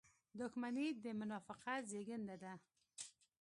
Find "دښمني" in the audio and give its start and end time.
0.39-0.87